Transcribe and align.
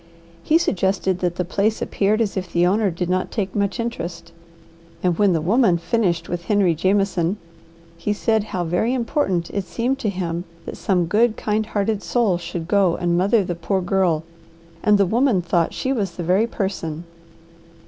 He 0.41 0.57
suggested 0.57 1.19
that 1.19 1.35
the 1.35 1.45
place 1.45 1.79
appeared 1.79 2.21
as 2.21 2.35
if 2.35 2.51
the 2.51 2.65
owner 2.65 2.89
did 2.89 3.07
not 3.07 3.29
take 3.29 3.53
much 3.55 3.79
interest, 3.79 4.31
and 5.03 5.15
when 5.19 5.33
the 5.33 5.41
woman 5.41 5.77
finished 5.77 6.27
with 6.27 6.45
Henry 6.45 6.73
Jameson, 6.73 7.37
he 7.97 8.11
said 8.11 8.45
how 8.45 8.63
very 8.63 8.95
important 8.95 9.51
it 9.51 9.63
seemed 9.65 9.99
to 9.99 10.09
him 10.09 10.45
that 10.65 10.75
some 10.75 11.05
good, 11.05 11.37
kind 11.37 11.67
hearted 11.67 12.01
soul 12.01 12.39
should 12.39 12.67
go 12.67 12.95
and 12.95 13.15
mother 13.15 13.43
the 13.43 13.53
poor 13.53 13.79
girl, 13.79 14.23
and 14.81 14.97
the 14.97 15.05
woman 15.05 15.39
thought 15.39 15.71
she 15.71 15.93
was 15.93 16.13
the 16.15 16.23
very 16.23 16.47
person. 16.47 17.03